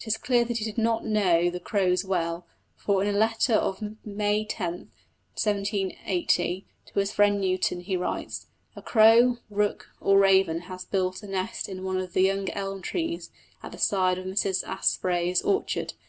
It 0.00 0.08
is 0.08 0.16
clear 0.16 0.44
that 0.44 0.56
he 0.58 0.64
did 0.64 0.76
not 0.76 1.06
know 1.06 1.48
the 1.50 1.60
crows 1.60 2.04
well, 2.04 2.44
for 2.74 3.00
in 3.04 3.14
a 3.14 3.16
letter 3.16 3.52
of 3.52 3.94
May 4.04 4.44
10, 4.44 4.90
1780, 5.40 6.64
to 6.86 6.98
his 6.98 7.12
friend 7.12 7.40
Newton, 7.40 7.82
he 7.82 7.96
writes: 7.96 8.48
"A 8.74 8.82
crow, 8.82 9.38
rook, 9.48 9.90
or 10.00 10.18
raven, 10.18 10.62
has 10.62 10.84
built 10.84 11.22
a 11.22 11.28
nest 11.28 11.68
in 11.68 11.84
one 11.84 11.98
of 11.98 12.12
the 12.12 12.22
young 12.22 12.48
elm 12.48 12.82
trees, 12.82 13.30
at 13.62 13.70
the 13.70 13.78
side 13.78 14.18
of 14.18 14.26
Mrs 14.26 14.64
Aspray's 14.68 15.42
orchard." 15.42 15.92